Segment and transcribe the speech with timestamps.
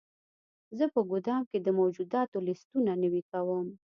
[0.77, 3.67] زه په ګدام کې د موجوداتو لیستونه نوي کوم.